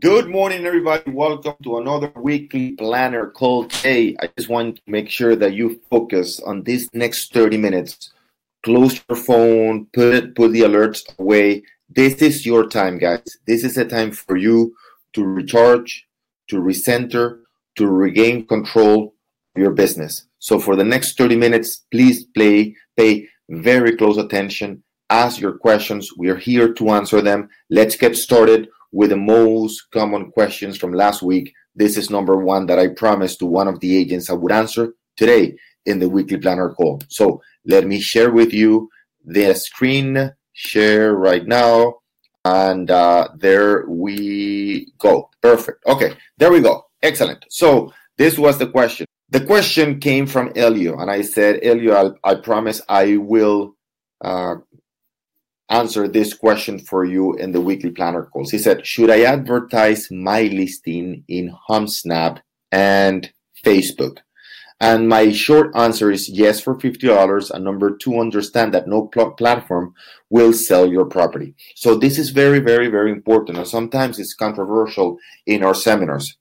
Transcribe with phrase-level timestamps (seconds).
[0.00, 1.12] Good morning, everybody.
[1.12, 4.16] Welcome to another weekly planner call today.
[4.20, 8.12] I just want to make sure that you focus on this next 30 minutes.
[8.64, 11.62] Close your phone, put it, put the alerts away.
[11.88, 13.38] This is your time, guys.
[13.46, 14.74] This is a time for you
[15.12, 16.04] to recharge,
[16.48, 17.42] to recenter,
[17.76, 19.14] to regain control
[19.54, 20.26] of your business.
[20.40, 24.82] So for the next 30 minutes, please play, pay very close attention.
[25.10, 26.10] Ask your questions.
[26.16, 27.48] We are here to answer them.
[27.70, 31.52] Let's get started with the most common questions from last week.
[31.74, 34.94] This is number one that I promised to one of the agents I would answer
[35.16, 37.00] today in the weekly planner call.
[37.08, 38.88] So let me share with you
[39.24, 41.96] the screen share right now.
[42.44, 45.30] And uh, there we go.
[45.42, 45.84] Perfect.
[45.86, 46.86] Okay, there we go.
[47.02, 47.44] Excellent.
[47.50, 49.06] So this was the question.
[49.30, 53.74] The question came from Elio, and I said, Elio, I, I promise I will
[54.24, 54.54] uh,
[55.68, 58.50] answer this question for you in the weekly planner calls.
[58.50, 63.30] He said, Should I advertise my listing in HomeSnap and
[63.64, 64.18] Facebook?
[64.78, 67.50] And my short answer is yes for $50.
[67.50, 69.94] And number two, understand that no pl- platform
[70.28, 71.54] will sell your property.
[71.74, 73.56] So this is very, very, very important.
[73.56, 76.36] And sometimes it's controversial in our seminars.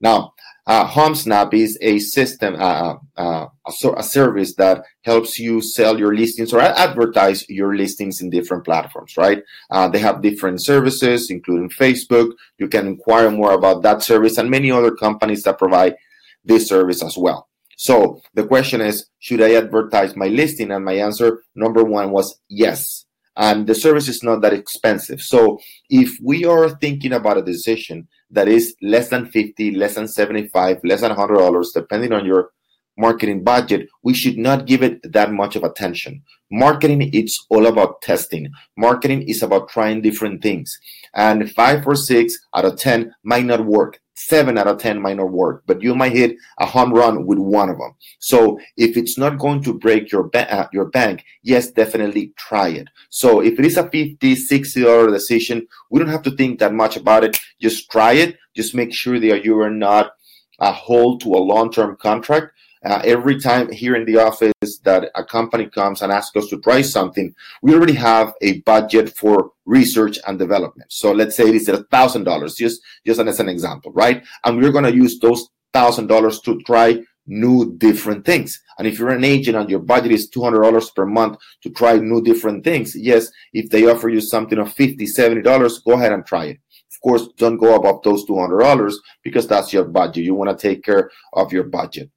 [0.00, 0.32] Now,
[0.68, 6.14] uh, HomeSnap is a system, uh, uh, a, a, service that helps you sell your
[6.14, 9.42] listings or advertise your listings in different platforms, right?
[9.70, 12.32] Uh, they have different services, including Facebook.
[12.58, 15.96] You can inquire more about that service and many other companies that provide
[16.44, 17.48] this service as well.
[17.78, 20.70] So the question is, should I advertise my listing?
[20.70, 23.06] And my answer, number one, was yes
[23.38, 25.22] and the service is not that expensive.
[25.22, 30.08] So if we are thinking about a decision that is less than 50, less than
[30.08, 32.50] 75, less than $100, depending on your
[32.98, 36.20] marketing budget, we should not give it that much of attention.
[36.50, 38.50] Marketing, it's all about testing.
[38.76, 40.76] Marketing is about trying different things.
[41.14, 45.16] And five or six out of 10 might not work seven out of 10 might
[45.16, 47.94] not work, but you might hit a home run with one of them.
[48.18, 52.68] So if it's not going to break your, ba- uh, your bank, yes, definitely try
[52.68, 52.88] it.
[53.10, 56.96] So if it is a 50, $60 decision, we don't have to think that much
[56.96, 57.38] about it.
[57.60, 58.36] Just try it.
[58.54, 60.12] Just make sure that you are not
[60.58, 62.52] a hold to a long-term contract
[62.84, 66.58] uh, every time here in the office that a company comes and asks us to
[66.60, 70.92] try something, we already have a budget for research and development.
[70.92, 74.24] So let's say it is a thousand dollars, just just as an example, right?
[74.44, 78.60] And we're going to use those thousand dollars to try new different things.
[78.78, 82.22] And if you're an agent and your budget is $200 per month to try new
[82.22, 86.46] different things, yes, if they offer you something of $50, $70, go ahead and try
[86.46, 86.58] it.
[86.90, 90.24] Of course, don't go above those $200 because that's your budget.
[90.24, 92.10] You want to take care of your budget.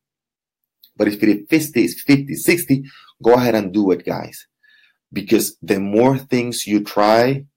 [1.01, 2.83] But if it is 50, 50, 60,
[3.23, 4.45] go ahead and do it, guys.
[5.11, 7.47] Because the more things you try,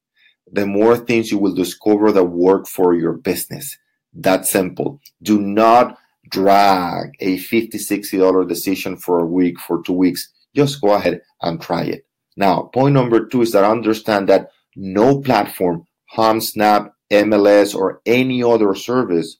[0.51, 3.77] the more things you will discover that work for your business.
[4.15, 4.99] That simple.
[5.23, 5.99] Do not
[6.31, 10.33] drag a 50 $60 decision for a week, for two weeks.
[10.57, 12.07] Just go ahead and try it.
[12.39, 18.75] Now, point number two is that understand that no platform, HomeSnap, MLS, or any other
[18.75, 19.37] service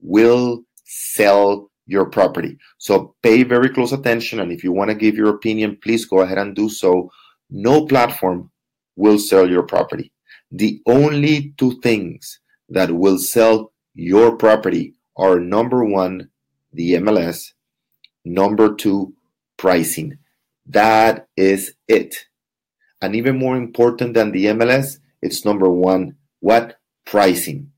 [0.00, 2.58] will sell your property.
[2.78, 4.40] So pay very close attention.
[4.40, 7.10] And if you want to give your opinion, please go ahead and do so.
[7.50, 8.50] No platform
[8.96, 10.12] will sell your property.
[10.50, 16.30] The only two things that will sell your property are number one,
[16.72, 17.52] the MLS,
[18.24, 19.14] number two,
[19.56, 20.18] pricing.
[20.66, 22.26] That is it.
[23.00, 26.78] And even more important than the MLS, it's number one, what?
[27.04, 27.71] Pricing.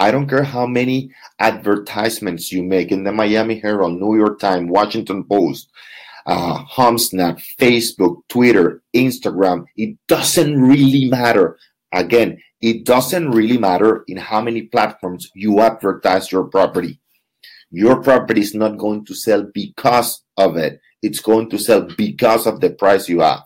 [0.00, 4.70] I don't care how many advertisements you make in the Miami Herald, New York Times,
[4.70, 5.68] Washington Post,
[6.24, 9.66] uh, HomeSnap, Facebook, Twitter, Instagram.
[9.76, 11.58] It doesn't really matter.
[11.92, 16.98] Again, it doesn't really matter in how many platforms you advertise your property.
[17.70, 20.80] Your property is not going to sell because of it.
[21.02, 23.42] It's going to sell because of the price you have.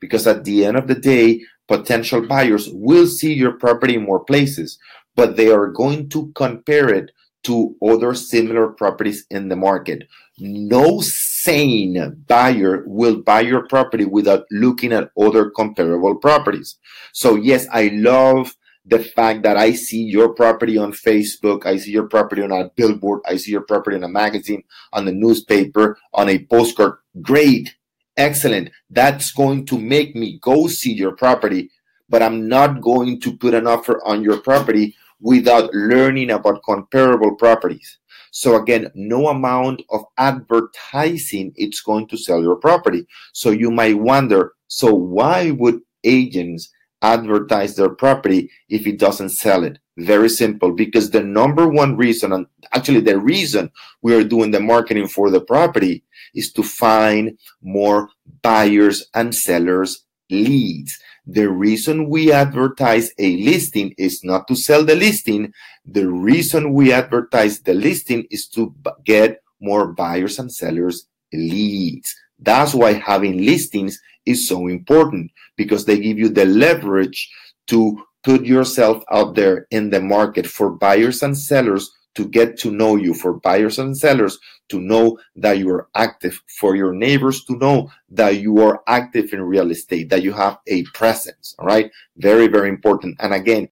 [0.00, 4.24] Because at the end of the day, potential buyers will see your property in more
[4.24, 4.78] places
[5.16, 7.10] but they are going to compare it
[7.44, 10.04] to other similar properties in the market.
[10.38, 16.76] No sane buyer will buy your property without looking at other comparable properties.
[17.12, 18.54] So, yes, I love
[18.84, 22.70] the fact that I see your property on Facebook, I see your property on a
[22.76, 26.94] billboard, I see your property in a magazine, on the newspaper, on a postcard.
[27.20, 27.74] Great,
[28.16, 28.70] excellent.
[28.90, 31.70] That's going to make me go see your property,
[32.08, 37.34] but I'm not going to put an offer on your property without learning about comparable
[37.36, 37.98] properties.
[38.32, 43.06] So again, no amount of advertising it's going to sell your property.
[43.32, 46.70] So you might wonder, so why would agents
[47.02, 49.78] advertise their property if it doesn't sell it?
[49.98, 53.70] Very simple, because the number one reason, and actually the reason
[54.02, 56.04] we are doing the marketing for the property
[56.34, 58.10] is to find more
[58.42, 60.98] buyers and sellers leads.
[61.26, 65.52] The reason we advertise a listing is not to sell the listing.
[65.84, 68.74] The reason we advertise the listing is to
[69.04, 72.14] get more buyers and sellers leads.
[72.38, 77.28] That's why having listings is so important because they give you the leverage
[77.68, 82.70] to put yourself out there in the market for buyers and sellers to get to
[82.70, 87.44] know you, for buyers and sellers to know that you are active, for your neighbors
[87.44, 91.54] to know that you are active in real estate, that you have a presence.
[91.58, 91.90] All right.
[92.16, 93.16] Very, very important.
[93.20, 93.68] And again,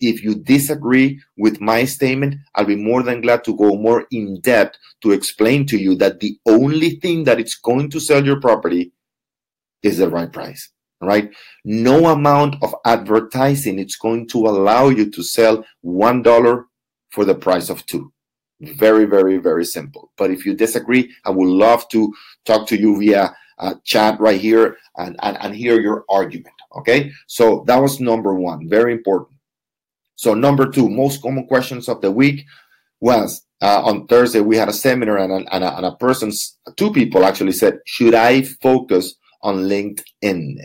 [0.00, 4.40] if you disagree with my statement, I'll be more than glad to go more in
[4.40, 8.40] depth to explain to you that the only thing that it's going to sell your
[8.40, 8.92] property
[9.82, 10.70] is the right price.
[11.00, 11.30] Right?
[11.64, 16.66] No amount of advertising it's going to allow you to sell one dollar
[17.10, 18.12] for the price of two.
[18.60, 20.12] Very, very, very simple.
[20.16, 22.12] But if you disagree, I would love to
[22.44, 26.54] talk to you via uh, chat right here and, and, and hear your argument.
[26.78, 27.12] Okay.
[27.26, 28.68] So that was number one.
[28.68, 29.38] Very important.
[30.16, 32.44] So number two, most common questions of the week
[33.00, 36.32] was uh, on Thursday we had a seminar and a, and a, and a person,
[36.76, 40.56] two people actually said, should I focus on LinkedIn?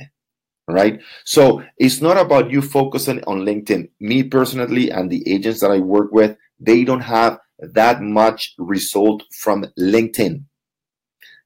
[0.67, 1.01] Right.
[1.25, 3.89] So it's not about you focusing on LinkedIn.
[3.99, 9.23] Me personally and the agents that I work with, they don't have that much result
[9.31, 10.43] from LinkedIn.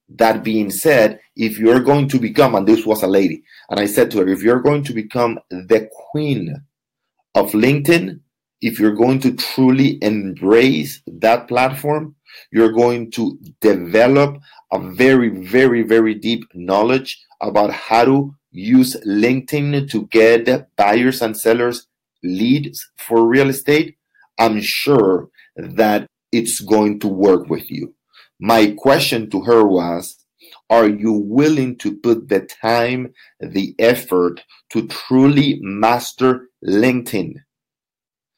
[0.10, 3.86] That being said, if you're going to become, and this was a lady, and I
[3.86, 6.64] said to her, if you're going to become the queen
[7.34, 8.20] of LinkedIn,
[8.62, 12.16] if you're going to truly embrace that platform,
[12.52, 14.38] you're going to develop
[14.72, 21.38] a very, very, very deep knowledge about how to use LinkedIn to get buyers and
[21.38, 21.88] sellers
[22.24, 23.98] leads for real estate.
[24.40, 27.94] I'm sure that it's going to work with you.
[28.40, 30.26] My question to her was,
[30.70, 34.42] are you willing to put the time, the effort
[34.72, 37.36] to truly master LinkedIn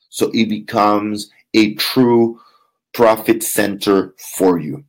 [0.09, 2.39] so it becomes a true
[2.93, 4.83] profit center for you?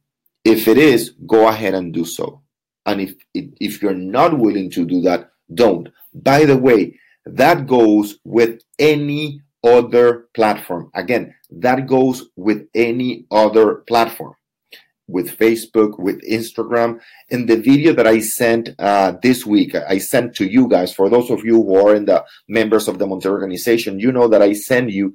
[0.44, 2.42] If it is, go ahead and do so.
[2.86, 5.88] And if if you're not willing to do that, don't.
[6.14, 10.90] By the way, that goes with any other platform.
[10.94, 14.34] Again, that goes with any other platform
[15.08, 17.00] with Facebook, with Instagram.
[17.30, 21.08] In the video that I sent uh, this week, I sent to you guys, for
[21.08, 24.42] those of you who are in the members of the Montiel organization, you know that
[24.42, 25.14] I send you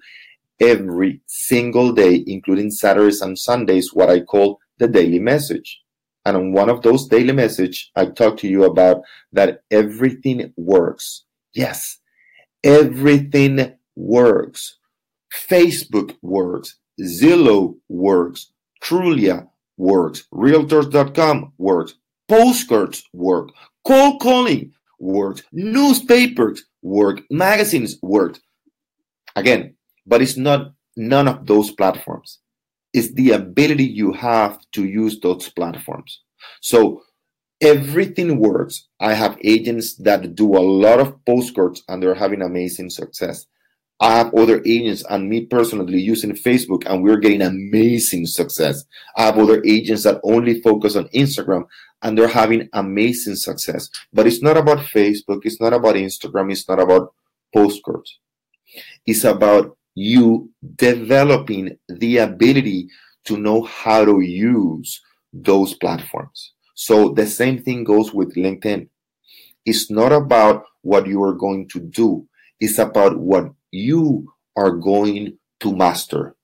[0.59, 5.81] every single day, including Saturdays and Sundays, what I call the daily message.
[6.25, 9.01] And on one of those daily message, I talk to you about
[9.33, 11.25] that everything works.
[11.53, 11.99] Yes,
[12.63, 14.77] everything works.
[15.33, 16.77] Facebook works.
[17.01, 18.51] Zillow works.
[18.83, 19.47] Trulia
[19.77, 20.23] works.
[20.33, 21.95] Realtors.com works.
[22.27, 23.49] Postcards work.
[23.85, 25.43] Cold calling works.
[25.51, 27.21] Newspapers work.
[27.29, 28.39] Magazines work.
[29.35, 29.75] Again,
[30.05, 32.39] but it's not none of those platforms.
[32.93, 36.21] It's the ability you have to use those platforms.
[36.61, 37.01] So
[37.61, 38.87] everything works.
[38.99, 43.47] I have agents that do a lot of postcards and they're having amazing success.
[43.99, 48.83] I have other agents and me personally using Facebook and we're getting amazing success.
[49.15, 51.65] I have other agents that only focus on Instagram
[52.01, 53.89] and they're having amazing success.
[54.11, 57.13] But it's not about Facebook, it's not about Instagram, it's not about
[57.53, 58.19] postcards.
[59.05, 62.89] It's about you developing the ability
[63.25, 66.53] to know how to use those platforms.
[66.75, 68.89] So the same thing goes with LinkedIn.
[69.65, 72.27] It's not about what you are going to do,
[72.59, 76.35] it's about what you are going to master.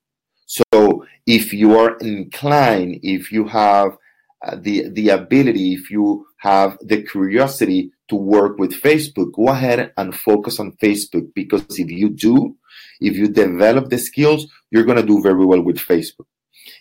[0.46, 3.98] So if you are inclined, if you have
[4.44, 9.94] uh, the the ability, if you have the curiosity to work with Facebook, go ahead
[9.96, 12.56] and focus on Facebook because if you do,
[13.00, 16.26] if you develop the skills, you're going to do very well with Facebook.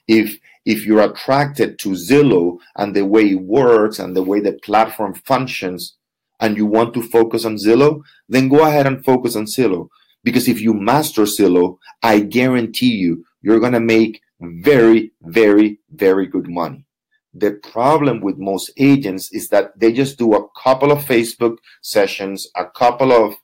[0.07, 4.52] If if you're attracted to Zillow and the way it works and the way the
[4.52, 5.99] platform functions,
[6.40, 9.88] and you want to focus on Zillow, then go ahead and focus on Zillow.
[10.28, 16.26] Because if you master Zillow, I guarantee you, you're going to make very, very, very
[16.26, 16.85] good money.
[17.32, 22.47] The problem with most agents is that they just do a couple of Facebook sessions,
[22.54, 23.37] a couple of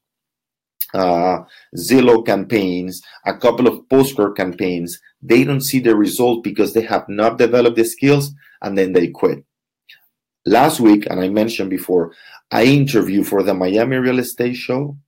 [0.92, 5.00] uh, Zillow campaigns, a couple of postcard campaigns.
[5.22, 9.08] They don't see the result because they have not developed the skills and then they
[9.08, 9.42] quit.
[10.44, 12.12] Last week, and I mentioned before,
[12.50, 14.98] I interviewed for the Miami Real Estate Show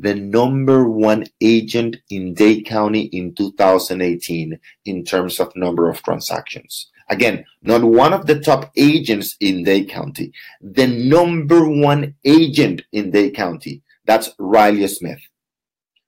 [0.00, 6.90] the number one agent in Dade County in 2018 in terms of number of transactions.
[7.10, 13.10] Again, not one of the top agents in Dade County, the number one agent in
[13.10, 13.82] Dade County.
[14.06, 15.20] That's Riley Smith.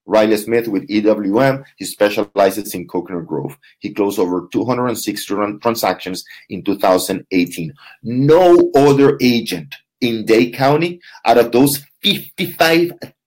[0.06, 3.58] Riley Smith with EWM, he specializes in Coconut Grove.
[3.78, 7.72] He closed over 260 transactions in 2018.
[8.02, 11.82] No other agent in Dade County out of those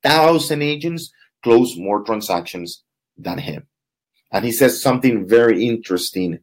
[0.03, 1.11] 55,000 agents
[1.43, 2.83] closed more transactions
[3.17, 3.67] than him.
[4.31, 6.39] And he says something very interesting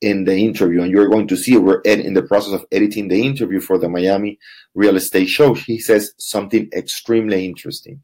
[0.00, 3.26] in the interview, and you're going to see we're in the process of editing the
[3.26, 4.38] interview for the Miami
[4.74, 5.54] Real Estate Show.
[5.54, 8.02] He says something extremely interesting.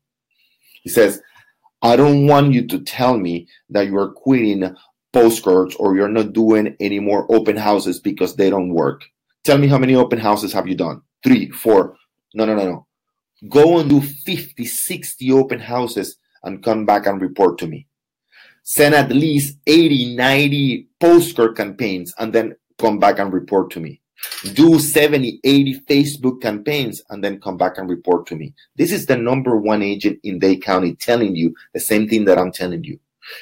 [0.82, 1.20] He says,
[1.82, 4.74] I don't want you to tell me that you are quitting
[5.12, 9.04] postcards or you're not doing any more open houses because they don't work.
[9.44, 11.02] Tell me how many open houses have you done?
[11.22, 11.96] Three, four.
[12.34, 12.86] No, no, no, no.
[13.48, 17.86] Go and do 50, 60 open houses and come back and report to me.
[18.62, 24.00] Send at least 80, 90 postcard campaigns and then come back and report to me
[24.54, 28.54] do 70, 80 Facebook campaigns, and then come back and report to me.
[28.76, 32.38] This is the number one agent in Dade County telling you the same thing that
[32.38, 32.98] I'm telling you.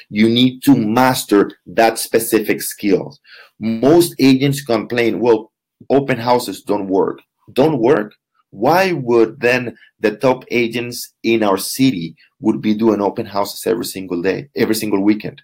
[0.09, 3.17] You need to master that specific skill.
[3.59, 5.51] Most agents complain, well,
[5.89, 7.21] open houses don't work.
[7.53, 8.13] Don't work?
[8.51, 13.85] Why would then the top agents in our city would be doing open houses every
[13.85, 15.41] single day, every single weekend?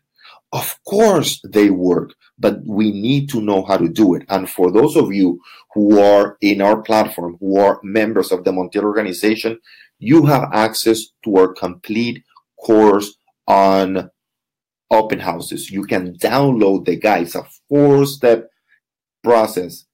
[0.51, 4.23] Of course they work, but we need to know how to do it.
[4.29, 5.39] And for those of you
[5.73, 9.59] who are in our platform, who are members of the Montiel organization,
[9.99, 12.23] you have access to our complete
[12.59, 14.09] course on
[14.91, 15.71] open houses.
[15.71, 17.23] You can download the guide.
[17.23, 18.49] It's a four step
[19.23, 19.85] process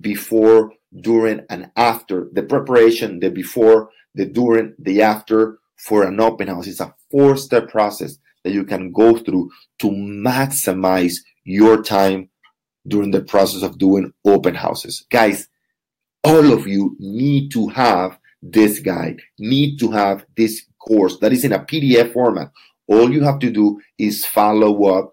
[0.00, 6.48] before, during, and after the preparation, the before, the during, the after for an open
[6.48, 6.66] house.
[6.66, 12.30] It's a four step process that you can go through to maximize your time
[12.86, 15.04] during the process of doing open houses.
[15.10, 15.48] Guys,
[16.24, 21.44] all of you need to have this guide, need to have this course that is
[21.44, 22.50] in a PDF format.
[22.86, 25.12] All you have to do is follow up,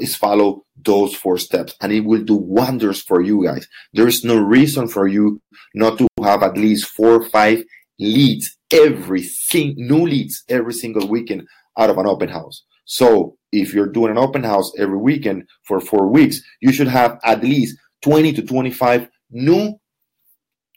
[0.00, 3.66] is follow those four steps, and it will do wonders for you guys.
[3.92, 5.40] There is no reason for you
[5.74, 7.64] not to have at least four or five
[7.98, 11.46] leads every single new leads every single weekend
[11.78, 12.64] out of an open house.
[12.84, 17.18] So if you're doing an open house every weekend for four weeks, you should have
[17.24, 19.78] at least 20 to 25 new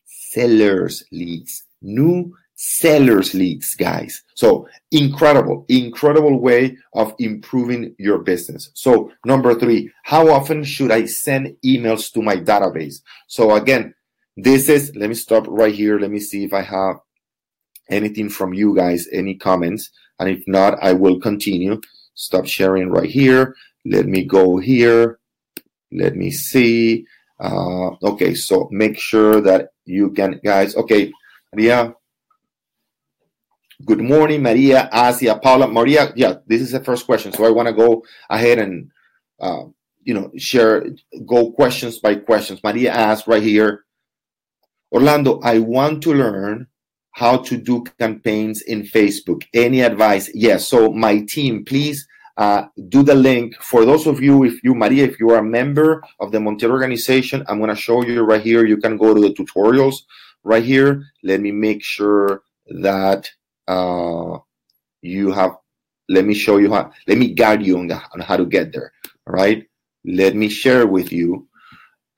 [0.05, 4.23] sellers leads, new sellers leads, guys.
[4.33, 8.71] So incredible, incredible way of improving your business.
[8.73, 13.01] So number three, how often should I send emails to my database?
[13.27, 13.93] So again,
[14.37, 15.99] this is, let me stop right here.
[15.99, 16.97] Let me see if I have
[17.89, 19.91] anything from you guys, any comments.
[20.19, 21.81] And if not, I will continue.
[22.13, 23.55] Stop sharing right here.
[23.85, 25.19] Let me go here.
[25.91, 27.05] Let me see.
[27.39, 30.75] Uh, okay, so make sure that you can, guys.
[30.75, 31.11] Okay,
[31.53, 31.93] Maria.
[33.85, 36.11] Good morning, Maria, Asia, Paula, Maria.
[36.15, 37.31] Yeah, this is the first question.
[37.31, 38.89] So I want to go ahead and,
[39.39, 39.65] uh,
[40.01, 40.87] you know, share,
[41.27, 42.63] go questions by questions.
[42.63, 43.85] Maria asked right here,
[44.91, 46.65] Orlando, I want to learn
[47.11, 49.43] how to do campaigns in Facebook.
[49.53, 50.31] Any advice?
[50.33, 50.67] Yes.
[50.67, 54.45] So my team, please uh, do the link for those of you.
[54.45, 57.75] If you, Maria, if you are a member of the Montiel organization, I'm going to
[57.75, 58.65] show you right here.
[58.65, 59.97] You can go to the tutorials
[60.43, 61.03] right here.
[61.23, 62.41] Let me make sure
[62.81, 63.29] that
[63.67, 64.39] uh,
[65.01, 65.57] you have.
[66.07, 66.91] Let me show you how.
[67.07, 68.91] Let me guide you on, on how to get there.
[69.25, 69.65] Right.
[70.05, 71.47] Let me share with you,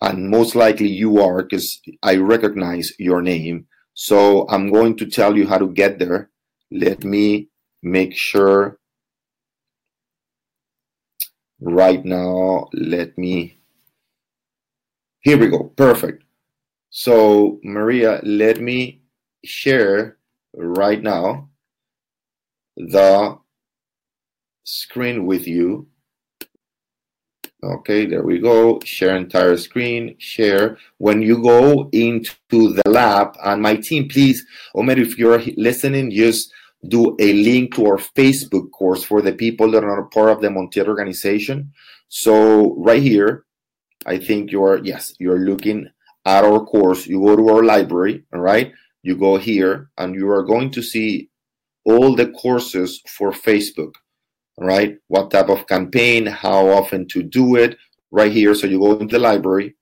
[0.02, 3.68] and most likely you are because I recognize your name
[4.00, 6.30] so I'm going to tell you how to get there.
[6.70, 7.50] Let me
[7.82, 8.78] make sure
[11.60, 12.70] right now.
[12.74, 13.58] Let me,
[15.22, 15.74] here we go.
[15.76, 16.24] Perfect.
[16.92, 19.02] So Maria, let me
[19.44, 20.17] share
[20.58, 21.50] right now
[22.76, 23.38] the
[24.64, 25.88] screen with you
[27.64, 28.80] Okay, there we go.
[28.86, 30.78] Share entire screen, share.
[31.00, 34.46] When you go into the lab, and my team, please,
[34.76, 36.54] Omer, if you're listening, just
[36.88, 40.50] do a link to our Facebook course for the people that are part of the
[40.50, 41.72] Montiel organization.
[42.10, 43.46] So right here,
[44.06, 45.90] I think you're, yes, you're looking
[46.26, 47.08] at our course.
[47.08, 48.72] You go to our library, all right?
[49.04, 51.30] You go here, and you are going to see
[51.86, 53.94] all the courses for Facebook
[54.58, 54.98] right?
[55.08, 57.78] What type of campaign, how often to do it,
[58.12, 58.56] right here.
[58.56, 59.76] So you go into the library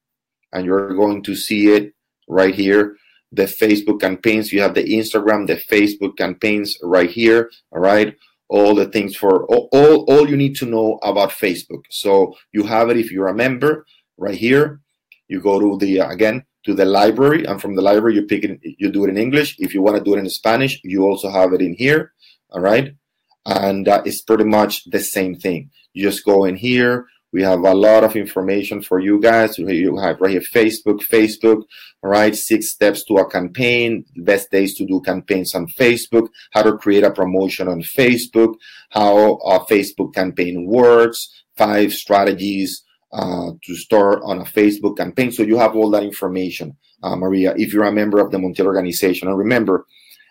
[0.51, 1.93] and you're going to see it
[2.27, 2.97] right here.
[3.31, 4.51] the Facebook campaigns.
[4.51, 7.51] You have the Instagram, the Facebook campaigns right here.
[7.71, 8.15] All right.
[8.47, 11.83] All the things for all, all, all you need to know about Facebook.
[11.89, 13.85] So you have it if you're a member
[14.17, 14.79] right here.
[15.27, 18.43] You go to the, uh, again, to the library and from the library you pick
[18.43, 19.55] it you do it in english.
[19.59, 22.13] If you want to do it in spanish you also have it in here
[22.51, 22.95] all right?
[23.45, 25.69] And uh, it's pretty much the same thing.
[25.93, 27.05] You just go in here.
[27.31, 29.57] We have a lot of information for you guys.
[29.57, 31.63] You have right here facebook facebook
[32.01, 32.35] all right?
[32.35, 37.03] Six steps to a campaign best days to do campaigns on facebook how to create
[37.03, 38.55] a promotion on facebook
[38.89, 42.84] how a facebook campaign works five strategies
[43.15, 45.31] uh, to start on a Facebook campaign.
[45.31, 48.65] So you have all that information, uh, Maria, if you're a member of the Montiel
[48.65, 49.29] organization.
[49.29, 49.85] And remember,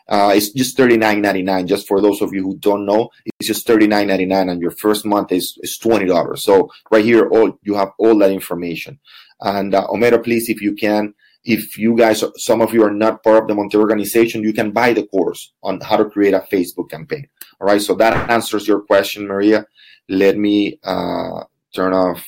[0.06, 1.66] uh, it's just $39.99.
[1.66, 5.32] Just for those of you who don't know, it's just $39.99, and your first month
[5.32, 6.38] is, is $20.
[6.38, 8.98] So right here, all you have all that information.
[9.40, 13.22] And uh, Omero, please, if you can, if you guys, some of you are not
[13.22, 16.46] part of the Montiel organization, you can buy the course on how to create a
[16.52, 17.26] Facebook campaign.
[17.62, 17.80] All right.
[17.80, 19.64] So that answers your question, Maria.
[20.10, 22.26] Let me uh, turn off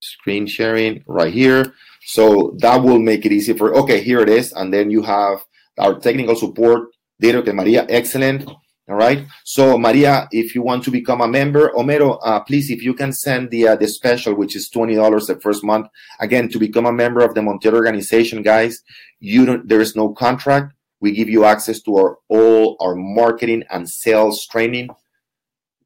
[0.00, 1.74] screen sharing right here.
[2.04, 4.52] So that will make it easy for, okay, here it is.
[4.52, 5.44] And then you have
[5.78, 6.88] our technical support,
[7.22, 8.48] Dero que Maria, excellent.
[8.88, 9.24] All right.
[9.44, 13.12] So Maria, if you want to become a member, Omero, uh, please, if you can
[13.12, 15.86] send the uh, the special, which is twenty dollars the first month.
[16.18, 18.82] Again, to become a member of the Montiel organization, guys,
[19.20, 19.68] you don't.
[19.68, 20.74] There is no contract.
[20.98, 24.88] We give you access to our all our marketing and sales training,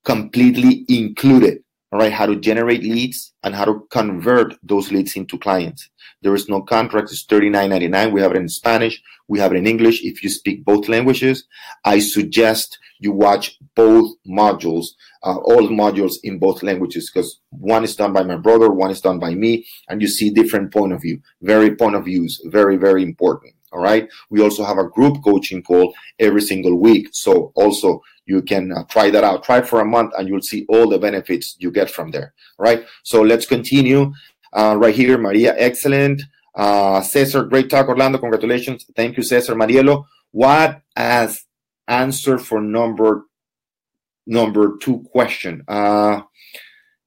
[0.02, 1.63] completely included
[1.94, 5.88] all right, how to generate leads and how to convert those leads into clients.
[6.22, 7.12] There is no contract.
[7.12, 8.10] It's $39.99.
[8.10, 9.00] We have it in Spanish.
[9.28, 10.02] We have it in English.
[10.02, 11.44] If you speak both languages,
[11.84, 14.86] I suggest you watch both modules,
[15.22, 19.00] uh, all modules in both languages, because one is done by my brother, one is
[19.00, 21.22] done by me, and you see different point of view.
[21.42, 23.54] Very point of views, very, very important.
[23.74, 24.08] All right.
[24.30, 27.08] We also have a group coaching call every single week.
[27.12, 29.44] So also you can uh, try that out.
[29.44, 32.32] Try for a month and you'll see all the benefits you get from there.
[32.58, 32.84] Right.
[33.02, 34.12] So let's continue.
[34.52, 36.22] Uh, right here, Maria, excellent.
[36.54, 38.18] Uh, Cesar, great talk, Orlando.
[38.18, 38.86] Congratulations.
[38.94, 39.54] Thank you, Cesar.
[39.56, 41.44] Marielo, what as
[41.88, 43.26] answer for number
[44.26, 45.64] number two question?
[45.66, 46.22] Uh,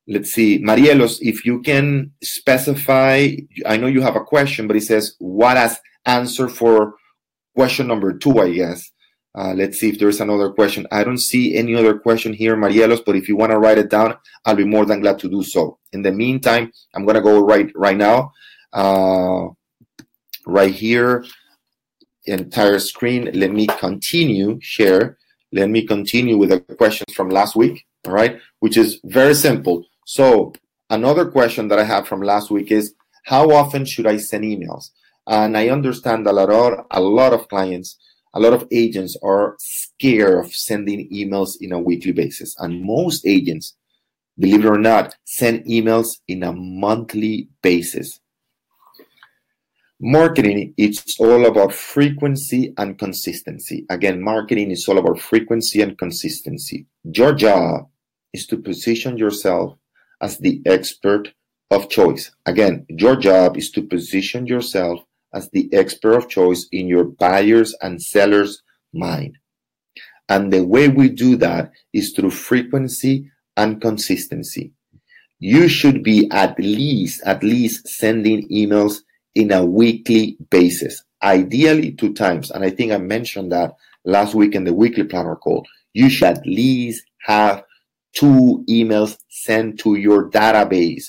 [0.07, 3.29] let's see, Marielos, if you can specify,
[3.65, 6.95] I know you have a question, but it says what as answer for
[7.55, 8.91] question number two, I guess.
[9.37, 10.87] Uh, let's see if there's another question.
[10.91, 13.89] I don't see any other question here, Marielos, but if you want to write it
[13.89, 15.77] down, I'll be more than glad to do so.
[15.93, 18.31] In the meantime, I'm going to go right right now,
[18.73, 19.45] uh,
[20.47, 21.23] right here,
[22.25, 23.29] entire screen.
[23.33, 25.19] Let me continue, share.
[25.51, 29.85] Let me continue with the questions from last week, all right, which is very simple.
[30.05, 30.53] So
[30.89, 34.89] another question that I have from last week is, how often should I send emails?
[35.27, 37.97] And I understand that a lot, a lot of clients
[38.37, 42.55] a lot of agents are scared of sending emails in a weekly basis.
[42.59, 43.75] And most agents,
[44.37, 48.19] believe it or not, send emails in a monthly basis.
[49.99, 53.87] Marketing, it's all about frequency and consistency.
[53.89, 56.85] Again, marketing is all about frequency and consistency.
[57.03, 57.87] Your job
[58.33, 59.79] is to position yourself
[60.21, 61.33] as the expert
[61.71, 62.29] of choice.
[62.45, 67.75] Again, your job is to position yourself as the expert of choice in your buyers
[67.81, 68.63] and sellers
[68.93, 69.37] mind.
[70.29, 74.73] And the way we do that is through frequency and consistency.
[75.39, 78.99] You should be at least, at least sending emails
[79.35, 82.51] in a weekly basis, ideally two times.
[82.51, 85.65] And I think I mentioned that last week in the weekly planner call.
[85.93, 87.63] You should at least have
[88.13, 91.05] two emails sent to your database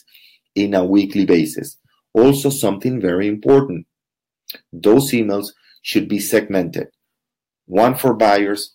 [0.55, 1.79] in a weekly basis.
[2.13, 3.87] Also, something very important
[4.73, 5.49] those emails
[5.83, 6.89] should be segmented
[7.69, 8.75] one for buyers,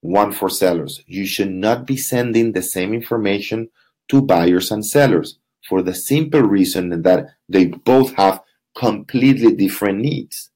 [0.00, 1.00] one for sellers.
[1.06, 3.70] You should not be sending the same information
[4.08, 8.42] to buyers and sellers for the simple reason that they both have
[8.76, 10.50] completely different needs.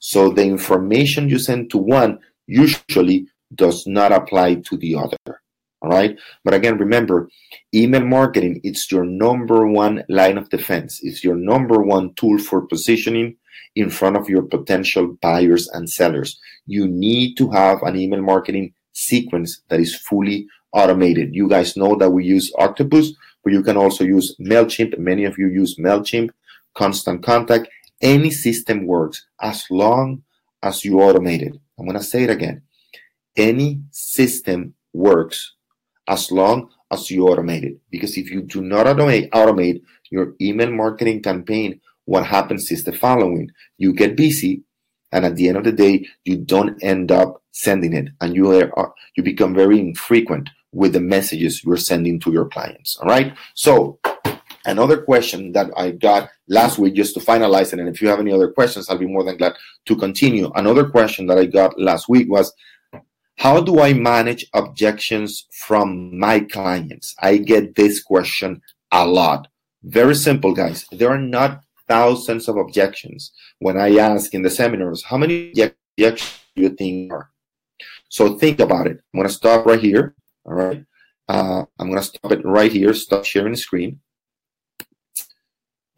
[0.00, 5.40] So the information you send to one usually does not apply to the other.
[5.82, 6.18] All right.
[6.44, 7.30] But again, remember,
[7.74, 11.00] email marketing, it's your number one line of defense.
[11.02, 13.36] It's your number one tool for positioning
[13.74, 16.38] in front of your potential buyers and sellers.
[16.66, 21.34] You need to have an email marketing sequence that is fully automated.
[21.34, 24.98] You guys know that we use Octopus, but you can also use MailChimp.
[24.98, 26.30] Many of you use MailChimp,
[26.74, 27.68] Constant Contact.
[28.00, 30.22] Any system works as long
[30.62, 31.56] as you automate it.
[31.78, 32.62] I'm going to say it again.
[33.36, 35.54] Any system works
[36.08, 37.76] as long as you automate it.
[37.90, 41.80] Because if you do not automate, automate your email marketing campaign
[42.10, 44.64] what happens is the following you get busy
[45.12, 48.50] and at the end of the day, you don't end up sending it, and you
[48.50, 52.96] are you become very infrequent with the messages you're sending to your clients.
[52.96, 53.36] All right.
[53.54, 54.00] So
[54.64, 58.20] another question that I got last week, just to finalize it, and if you have
[58.20, 59.54] any other questions, I'll be more than glad
[59.86, 60.50] to continue.
[60.56, 62.52] Another question that I got last week was
[63.38, 67.14] how do I manage objections from my clients?
[67.20, 69.46] I get this question a lot.
[69.82, 70.86] Very simple, guys.
[70.92, 73.32] There are not thousands of objections.
[73.58, 77.30] When I ask in the seminars, how many objections do you think are?
[78.08, 78.98] So think about it.
[79.12, 80.14] I'm going to stop right here.
[80.44, 80.84] All right.
[81.28, 82.94] Uh, I'm going to stop it right here.
[82.94, 84.00] Stop sharing screen.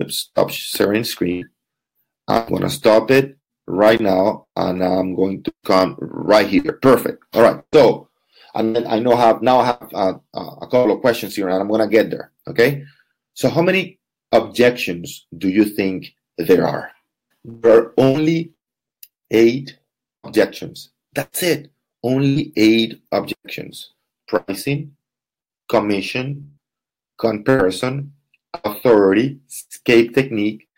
[0.03, 1.49] Oops, stop sharing screen.
[2.29, 6.79] I'm going to stop it right now, and I'm going to come right here.
[6.83, 7.25] Perfect.
[7.35, 7.63] All right.
[7.73, 8.09] So,
[8.55, 11.49] and then I know have now I have uh, uh, a couple of questions here,
[11.49, 12.33] and I'm going to get there.
[12.47, 12.85] Okay.
[13.35, 14.01] So, how many
[14.33, 16.91] objections do you think there are?
[17.45, 18.53] There are only
[19.31, 19.79] eight
[20.25, 20.91] objections.
[21.15, 21.71] That's it.
[22.03, 23.93] Only eight objections:
[24.27, 24.97] pricing,
[25.69, 26.53] commission,
[27.19, 28.13] comparison,
[28.65, 30.69] authority, escape technique.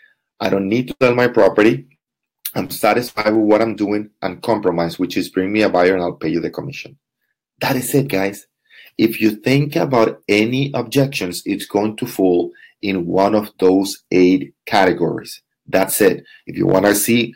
[0.41, 1.87] I don't need to sell my property
[2.55, 6.03] I'm satisfied with what I'm doing and compromise, which is bring me a buyer and
[6.03, 6.97] I'll pay you the commission.
[7.61, 8.47] That is it, guys.
[8.97, 14.55] If you think about any objections, it's going to fall in one of those eight
[14.67, 15.43] categories.
[15.67, 16.25] That's it.
[16.47, 17.35] If you want to see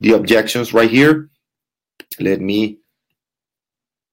[0.00, 1.30] the objections right here,
[2.20, 2.78] let me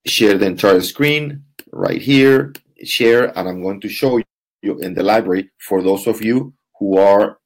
[0.05, 2.53] share the entire screen right here,
[2.83, 4.19] share, and I'm going to show
[4.61, 7.37] you in the library for those of you who are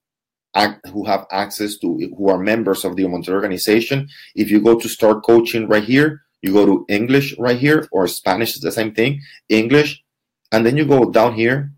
[0.94, 4.08] who have access to who are members of the Montiel organization.
[4.36, 8.08] If you go to start coaching right here, you go to English right here, or
[8.08, 10.02] Spanish is the same thing, English,
[10.54, 11.74] and then you go down here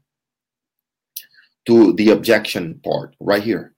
[1.68, 3.76] to the objection part right here,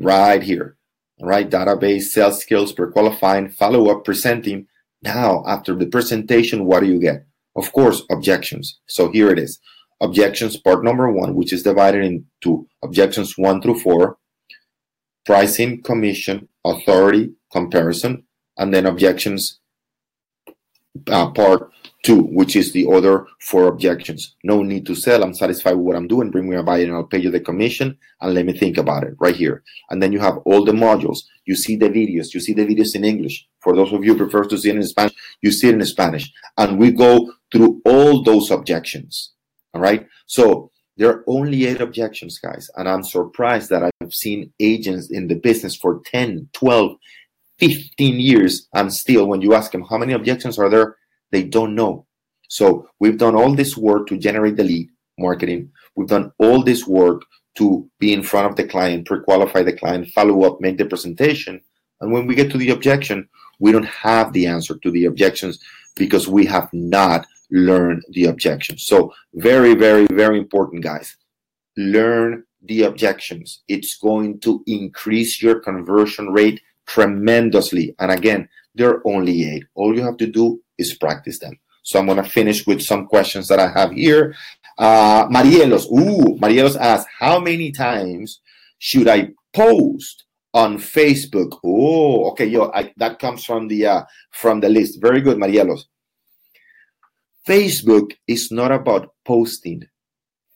[0.00, 0.76] right here,
[1.20, 1.50] right?
[1.50, 4.66] Database, sales skills, pre-qualifying, follow-up, presenting.
[5.02, 7.26] Now, after the presentation, what do you get?
[7.56, 8.80] Of course, objections.
[8.86, 9.60] So here it is
[10.00, 14.16] objections part number one, which is divided into objections one through four,
[15.26, 18.24] pricing, commission, authority, comparison,
[18.56, 19.59] and then objections
[21.08, 21.70] uh, part
[22.02, 24.36] two, which is the other four objections.
[24.42, 25.22] No need to sell.
[25.22, 26.30] I'm satisfied with what I'm doing.
[26.30, 29.04] Bring me a buyer and I'll pay you the commission and let me think about
[29.04, 29.62] it right here.
[29.90, 31.20] And then you have all the modules.
[31.44, 32.32] You see the videos.
[32.32, 33.46] You see the videos in English.
[33.60, 35.84] For those of you who prefer to see it in Spanish, you see it in
[35.84, 36.32] Spanish.
[36.56, 39.32] And we go through all those objections.
[39.74, 40.06] All right.
[40.26, 42.70] So there are only eight objections, guys.
[42.76, 46.96] And I'm surprised that I've seen agents in the business for 10, 12,
[47.60, 48.68] 15 years.
[48.74, 50.96] And still, when you ask them how many objections are there,
[51.30, 52.06] they don't know.
[52.48, 55.70] So we've done all this work to generate the lead marketing.
[55.94, 57.22] We've done all this work
[57.58, 60.86] to be in front of the client, pre qualify the client, follow up, make the
[60.86, 61.60] presentation.
[62.00, 63.28] And when we get to the objection,
[63.60, 65.62] we don't have the answer to the objections
[65.96, 68.86] because we have not learned the objections.
[68.86, 71.16] So very, very, very important, guys.
[71.76, 73.62] Learn the objections.
[73.68, 77.94] It's going to increase your conversion rate tremendously.
[78.00, 79.64] And again, they're only eight.
[79.74, 81.58] All you have to do is practice them.
[81.82, 84.34] So I'm going to finish with some questions that I have here.
[84.76, 88.40] Uh, Marielos, ooh, Marielos asks, how many times
[88.78, 91.58] should I post on Facebook?
[91.64, 95.00] Oh, okay, yo, I, that comes from the uh, from the list.
[95.00, 95.82] Very good, Marielos.
[97.46, 99.84] Facebook is not about posting.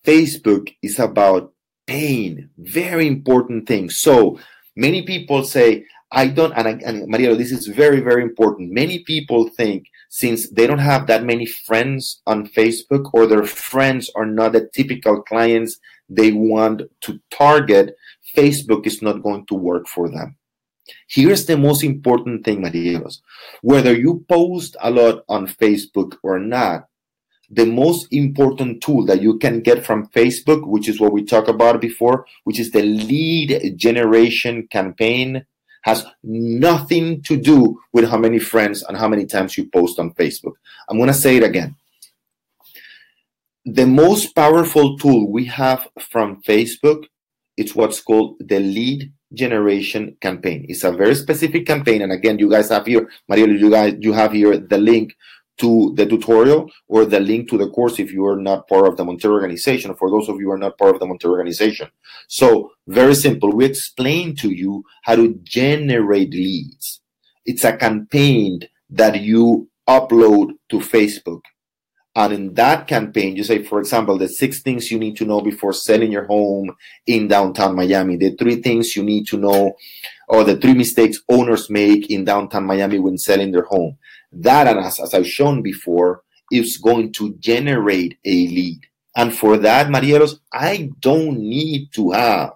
[0.04, 1.52] Facebook is about
[1.86, 2.50] pain.
[2.58, 3.90] Very important thing.
[3.90, 4.38] So
[4.76, 8.70] many people say, I don't, and, and Maria, this is very, very important.
[8.70, 14.10] Many people think since they don't have that many friends on Facebook or their friends
[14.14, 17.96] are not the typical clients they want to target,
[18.36, 20.36] Facebook is not going to work for them.
[21.08, 23.20] Here's the most important thing, Marielos.
[23.62, 26.84] Whether you post a lot on Facebook or not,
[27.50, 31.48] the most important tool that you can get from Facebook, which is what we talked
[31.48, 35.44] about before, which is the lead generation campaign,
[35.84, 40.12] has nothing to do with how many friends and how many times you post on
[40.14, 40.54] Facebook.
[40.88, 41.76] I'm going to say it again.
[43.64, 47.04] The most powerful tool we have from Facebook
[47.56, 50.66] it's what's called the lead generation campaign.
[50.68, 52.02] It's a very specific campaign.
[52.02, 55.14] And again, you guys have here, Mario, you guys, you have here the link
[55.58, 58.96] to the tutorial or the link to the course if you are not part of
[58.96, 61.88] the Montiel organization, for those of you who are not part of the Montiel organization.
[62.28, 63.50] So very simple.
[63.52, 67.00] We explain to you how to generate leads.
[67.44, 71.42] It's a campaign that you upload to Facebook.
[72.16, 75.40] And in that campaign, you say, for example, the six things you need to know
[75.40, 76.70] before selling your home
[77.06, 79.74] in downtown Miami, the three things you need to know
[80.28, 83.98] or the three mistakes owners make in downtown Miami when selling their home.
[84.40, 88.80] That, as I've shown before, is going to generate a lead.
[89.16, 92.54] And for that, Marielos, I don't need to have,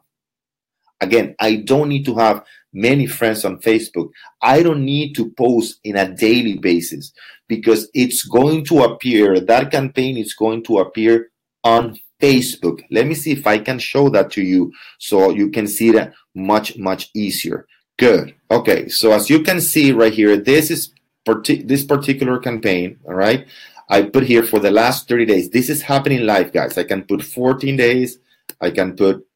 [1.00, 4.10] again, I don't need to have many friends on Facebook.
[4.42, 7.12] I don't need to post in a daily basis
[7.48, 11.30] because it's going to appear, that campaign is going to appear
[11.64, 12.82] on Facebook.
[12.90, 16.12] Let me see if I can show that to you so you can see that
[16.34, 17.66] much, much easier.
[17.98, 18.34] Good.
[18.50, 18.88] Okay.
[18.88, 20.92] So as you can see right here, this is
[21.28, 22.98] partic- this particular campaign.
[23.06, 23.46] All right.
[23.90, 25.50] I put here for the last 30 days.
[25.50, 26.76] This is happening live, guys.
[26.76, 28.18] I can put 14 days.
[28.60, 29.26] I can put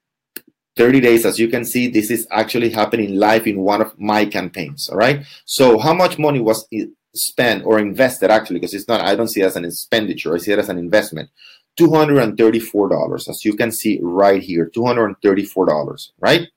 [0.77, 1.25] 30 days.
[1.25, 4.89] As you can see, this is actually happening live in one of my campaigns.
[4.89, 5.25] All right.
[5.45, 6.67] So how much money was
[7.15, 8.61] spent or invested actually?
[8.61, 10.35] Because it's not, I don't see it as an expenditure.
[10.35, 11.31] I see it as an investment.
[11.79, 16.49] $234, as you can see right here, $234, right?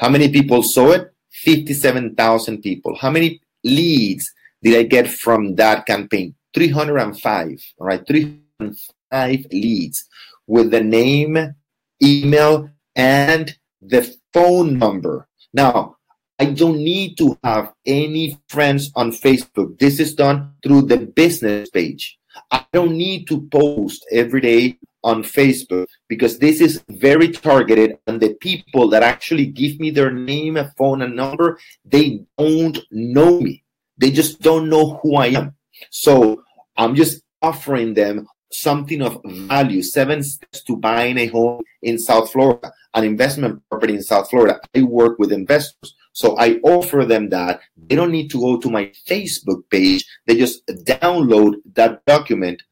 [0.00, 1.12] How many people saw it?
[1.30, 2.96] 57,000 people.
[2.96, 4.32] How many leads
[4.64, 6.34] did I get from that campaign?
[6.54, 8.06] 305, all right?
[8.06, 10.08] 305 leads
[10.46, 11.54] with the name,
[12.02, 15.28] email, and the phone number.
[15.52, 15.96] Now,
[16.38, 19.78] I don't need to have any friends on Facebook.
[19.78, 22.18] This is done through the business page.
[22.50, 28.20] I don't need to post every day on Facebook because this is very targeted and
[28.20, 33.63] the people that actually give me their name, phone, and number, they don't know me.
[33.98, 35.54] They just don't know who I am.
[35.90, 36.42] So
[36.76, 39.82] I'm just offering them something of value.
[39.82, 44.60] Seven steps to buying a home in South Florida, an investment property in South Florida.
[44.74, 45.94] I work with investors.
[46.12, 47.60] So I offer them that.
[47.76, 50.04] They don't need to go to my Facebook page.
[50.26, 52.62] They just download that document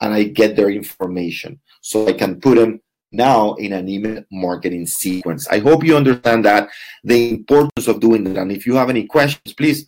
[0.00, 1.60] and I get their information.
[1.80, 2.80] So I can put them
[3.12, 5.48] now in an email marketing sequence.
[5.48, 6.68] I hope you understand that
[7.04, 8.36] the importance of doing that.
[8.36, 9.86] And if you have any questions, please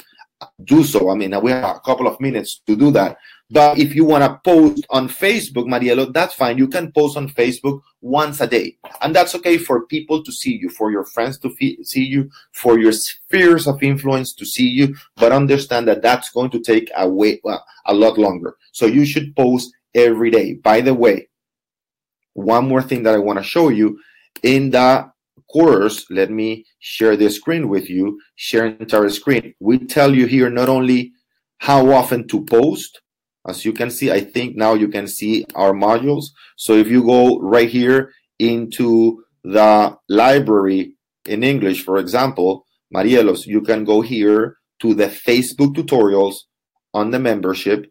[0.65, 1.11] do so.
[1.11, 3.19] I mean, we have a couple of minutes to do that.
[3.51, 6.57] But if you want to post on Facebook, Marielo, that's fine.
[6.57, 8.77] You can post on Facebook once a day.
[9.01, 11.51] And that's okay for people to see you, for your friends to
[11.83, 14.95] see you, for your spheres of influence to see you.
[15.17, 18.57] But understand that that's going to take a, way, well, a lot longer.
[18.71, 20.55] So you should post every day.
[20.55, 21.29] By the way,
[22.35, 23.99] one more thing that I want to show you
[24.45, 25.11] in the
[25.53, 29.55] course, let me share the screen with you, share entire screen.
[29.61, 31.13] We tell you here not only
[31.59, 33.01] how often to post,
[33.47, 36.27] as you can see, I think now you can see our modules.
[36.57, 40.95] So if you go right here into the library
[41.27, 46.37] in English, for example, Marielos, you can go here to the Facebook tutorials
[46.93, 47.87] on the membership.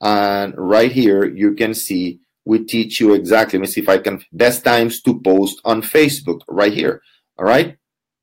[0.00, 3.58] And right here, you can see we teach you exactly.
[3.58, 7.02] Let me see if I can best times to post on Facebook right here.
[7.38, 7.76] All right.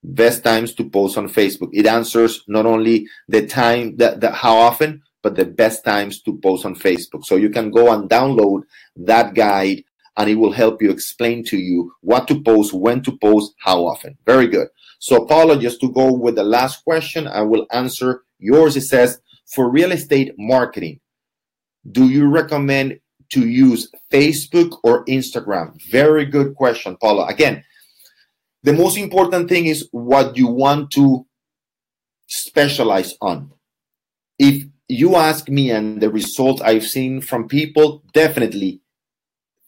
[0.03, 1.69] Best times to post on Facebook.
[1.73, 6.65] It answers not only the time that, how often, but the best times to post
[6.65, 7.25] on Facebook.
[7.25, 8.63] So you can go and download
[8.95, 9.83] that guide
[10.17, 13.85] and it will help you explain to you what to post, when to post, how
[13.85, 14.17] often.
[14.25, 14.67] Very good.
[14.99, 18.75] So, Paula, just to go with the last question, I will answer yours.
[18.75, 20.99] It says, for real estate marketing,
[21.89, 22.99] do you recommend
[23.31, 25.81] to use Facebook or Instagram?
[25.89, 27.27] Very good question, Paula.
[27.27, 27.63] Again,
[28.63, 31.25] the most important thing is what you want to
[32.27, 33.51] specialize on.
[34.37, 38.81] If you ask me and the results I've seen from people, definitely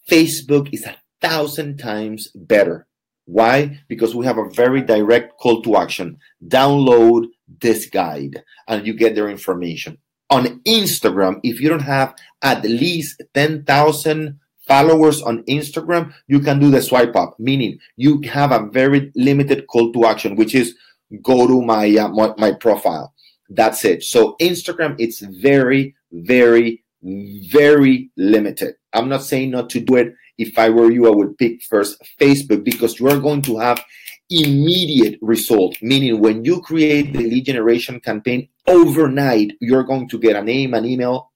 [0.10, 2.88] Facebook is a thousand times better.
[3.26, 3.80] Why?
[3.88, 6.18] Because we have a very direct call to action.
[6.46, 7.28] Download
[7.62, 9.98] this guide and you get their information.
[10.32, 16.72] On Instagram, if you don't have at least 10,000 followers on Instagram, you can do
[16.72, 20.76] the swipe up, meaning you have a very limited call to action, which is
[21.22, 23.14] go to my, uh, my, my profile
[23.52, 24.04] that's it.
[24.04, 28.76] So Instagram, it's very, very, very limited.
[28.94, 30.16] I'm not saying not to do it.
[30.38, 33.84] If I were you, I would pick first Facebook because you are going to have
[34.32, 35.78] immediate result.
[35.82, 40.74] Meaning, when you create the lead generation campaign overnight, you're going to get a name,
[40.74, 41.32] an email,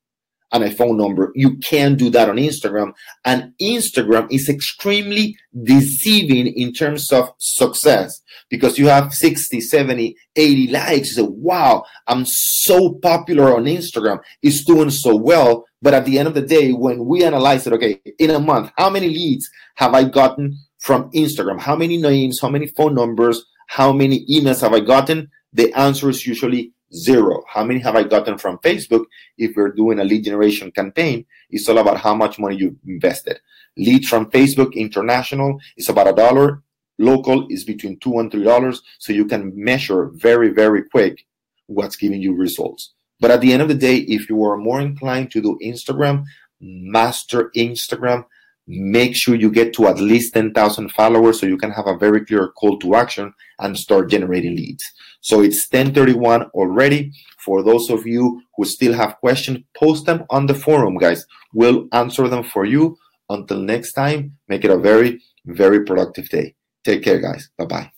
[0.51, 1.31] and a phone number.
[1.36, 2.93] You can do that on Instagram.
[3.25, 10.67] And Instagram is extremely deceiving in terms of success because you have 60, 70, 80
[10.67, 11.10] likes.
[11.10, 14.19] You say, wow, I'm so popular on Instagram.
[14.41, 15.65] It's doing so well.
[15.81, 18.71] But at the end of the day, when we analyze it, okay, in a month,
[18.77, 21.60] how many leads have I gotten from Instagram?
[21.60, 22.39] How many names?
[22.39, 23.43] How many phone numbers?
[23.65, 25.32] How many emails have I gotten?
[25.52, 27.43] The answer is usually zero.
[27.52, 29.06] How many have I gotten from Facebook?
[29.36, 33.39] If we're doing a lead generation campaign, it's all about how much money you invested.
[33.78, 36.62] Lead from Facebook International is about a dollar.
[37.00, 41.26] local is between two and three dollars so you can measure very very quick
[41.67, 44.80] what's giving you results but at the end of the day if you are more
[44.89, 46.24] inclined to do instagram
[46.62, 48.24] master instagram
[48.67, 52.25] make sure you get to at least 10,000 followers so you can have a very
[52.25, 54.91] clear call to action and start generating leads.
[55.21, 57.12] So it's 1031 already.
[57.39, 61.25] For those of you who still have questions post them on the forum guys.
[61.54, 62.97] We'll answer them for you.
[63.30, 66.56] Until next time make it a very very productive day.
[66.84, 67.49] Take care, guys.
[67.58, 67.94] Bye bye.